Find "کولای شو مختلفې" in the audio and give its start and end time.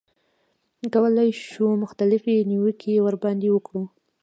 0.93-2.35